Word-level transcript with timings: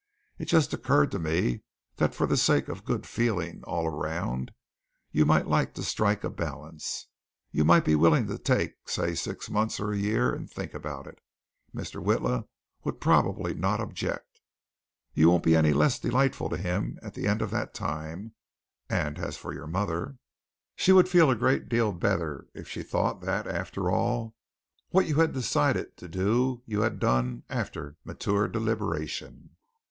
It 0.39 0.45
just 0.45 0.73
occurred 0.73 1.11
to 1.11 1.19
me 1.19 1.61
that 1.97 2.15
for 2.15 2.25
the 2.25 2.35
sake 2.35 2.69
of 2.69 2.85
good 2.85 3.05
feeling 3.05 3.63
all 3.65 3.85
around, 3.85 4.51
you 5.11 5.27
might 5.27 5.45
like 5.45 5.75
to 5.75 5.83
strike 5.83 6.23
a 6.23 6.29
balance. 6.31 7.05
You 7.51 7.63
might 7.65 7.85
be 7.85 7.93
willing 7.93 8.25
to 8.25 8.39
take, 8.39 8.89
say 8.89 9.13
six 9.13 9.47
months, 9.47 9.79
or 9.79 9.91
a 9.91 9.97
year 9.99 10.33
and 10.33 10.49
think 10.49 10.73
about 10.73 11.05
it. 11.05 11.21
Mr. 11.71 12.03
Witla 12.03 12.47
would 12.83 12.99
probably 12.99 13.53
not 13.53 13.79
object. 13.79 14.41
You 15.13 15.29
won't 15.29 15.43
be 15.43 15.55
any 15.55 15.69
the 15.69 15.77
less 15.77 15.99
delightful 15.99 16.49
to 16.49 16.57
him 16.57 16.97
at 17.03 17.13
the 17.13 17.27
end 17.27 17.43
of 17.43 17.51
that 17.51 17.75
time, 17.75 18.33
and 18.89 19.19
as 19.19 19.37
for 19.37 19.53
your 19.53 19.67
mother, 19.67 20.17
she 20.75 20.91
would 20.91 21.09
feel 21.09 21.29
a 21.29 21.35
great 21.35 21.69
deal 21.69 21.91
better 21.91 22.47
if 22.55 22.67
she 22.67 22.81
thought 22.81 23.21
that, 23.21 23.45
after 23.45 23.91
all, 23.91 24.33
what 24.89 25.07
you 25.07 25.27
decided 25.27 25.95
to 25.97 26.07
do 26.07 26.63
you 26.65 26.81
had 26.81 26.97
done 26.97 27.43
after 27.51 27.97
mature 28.03 28.47
deliberation." 28.47 29.55